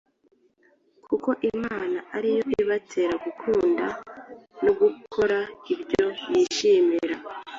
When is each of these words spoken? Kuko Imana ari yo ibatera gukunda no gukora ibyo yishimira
Kuko 1.07 1.29
Imana 1.51 1.99
ari 2.15 2.29
yo 2.37 2.41
ibatera 2.61 3.13
gukunda 3.25 3.85
no 4.63 4.71
gukora 4.79 5.37
ibyo 5.73 6.05
yishimira 6.27 7.15